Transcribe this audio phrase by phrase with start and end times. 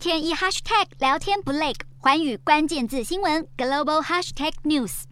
[0.00, 5.02] 天一 hashtag 聊天不累，环宇关键字新闻 global hashtag news。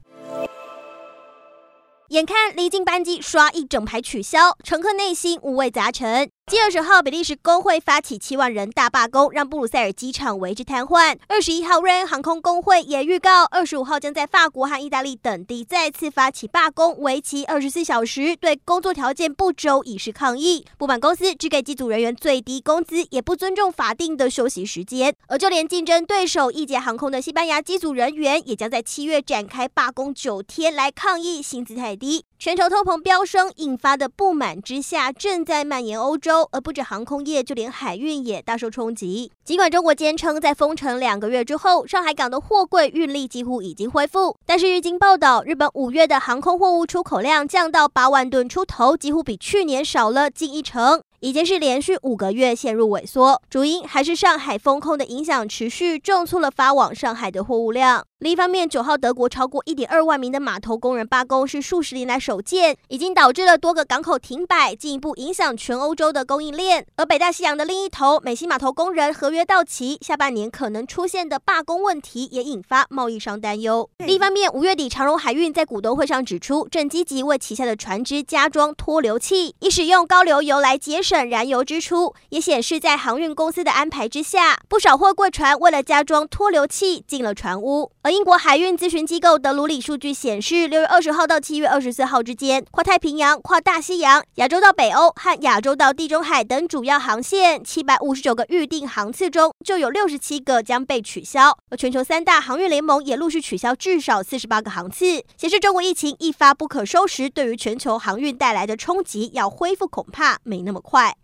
[2.09, 6.31] 眼看离境班机刷一整排取消，乘客内心五味杂陈。
[6.51, 11.15] 继二十号，比利时工会发起七万人大罢工，让布鲁塞尔机场为之瘫痪。
[11.27, 20.65] 二十一号，瑞安航空工会也预告，二十五号将在法国和意大利等地再次发起罢工，为期二十四小时，对工作条件不周以示抗议。
[20.79, 25.15] 不满公司只给机组人员最低工资，也不尊重法定的休息时间。
[25.27, 32.25] 而就连竞争对手易捷航空的西班牙机组人员，也将在七月展开罢工九天，来抗议薪资太低。
[32.39, 36.38] 全球通膨飙升引发的不满之下，正在蔓延欧洲。
[36.53, 39.31] 而不止航空业，就连海运也大受冲击。
[39.45, 51.01] 尽管中国坚称在封城两个月之后，上海港的货柜运力几乎已经恢复，但是日经报道，日本五月的航空货物出口量降到八万吨出头，几乎比去年少了近一成。
[51.21, 58.05] 已经是连续五个月陷入萎缩，主因还是上海封控的影响持续，重挫了发往上海的货物量。
[58.21, 66.85] 另一方面，九号德国超过一点二万名的码头工人罢工是数十年来首见，已经导致了多个港口停摆，进一步影响全欧洲的供应链。
[66.97, 73.89] 而北大西洋的另一头，美西码头工人合约到期，下半年可能出现的罢工问题也引发贸易商担忧。
[73.99, 81.09] 另一方面，五月底长荣海运在股东会上指出，正积极为旗下的船只加装脱硫器，以使用高流油来节省。
[81.09, 87.91] 省燃油支出，也显示在航运公司的安排之下，不少货柜船为了加装脱硫器进了船坞。
[88.11, 101.57] 英国海运咨询机构德鲁里数据显示，六月二十号到七月二十四号之间，跨太平洋、跨大西洋、亚洲到北欧和亚洲到地中海等主要航线，七百五十九个预定航次中，就有六十七个将被取消。
[101.71, 111.15] 而全球三大航运联盟也陆续取消至少四十八个航次，显示中国疫情一发不可收拾，对于全球航运带来的冲击，要恢复恐怕没那么快。